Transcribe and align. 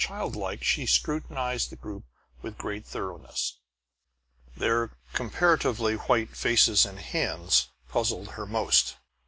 Childlike, 0.03 0.63
she 0.63 0.87
scrutinized 0.87 1.69
the 1.69 1.75
group 1.75 2.05
with 2.41 2.57
great 2.57 2.87
thoroughness. 2.87 3.57
Their 4.57 4.97
comparatively 5.13 5.93
white 5.93 6.35
faces 6.35 6.87
and 6.87 6.97
hands 6.99 7.67
puzzled 7.87 8.29
her 8.29 8.47
most. 8.47 8.95